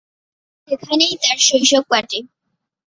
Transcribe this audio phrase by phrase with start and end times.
[0.67, 2.19] সেখানেই তার শৈশব কাটে।